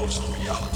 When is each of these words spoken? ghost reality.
ghost 0.00 0.22
reality. 0.38 0.69